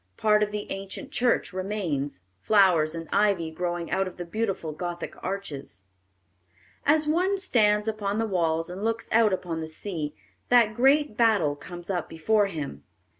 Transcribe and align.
Part 0.17 0.41
of 0.41 0.49
the 0.51 0.65
ancient 0.71 1.11
church 1.11 1.53
remains, 1.53 2.21
flowers 2.41 2.95
and 2.95 3.07
ivy 3.13 3.51
growing 3.51 3.91
out 3.91 4.07
of 4.07 4.17
the 4.17 4.25
beautiful 4.25 4.71
gothic 4.71 5.13
arches. 5.23 5.83
As 6.87 7.07
one 7.07 7.37
stands 7.37 7.87
upon 7.87 8.17
the 8.17 8.25
walls 8.25 8.67
and 8.67 8.83
looks 8.83 9.07
out 9.11 9.31
upon 9.31 9.61
the 9.61 9.67
sea, 9.67 10.15
that 10.49 10.73
great 10.73 11.17
battle 11.17 11.55
comes 11.55 11.91
up 11.91 12.09
before 12.09 12.47
him. 12.47 12.83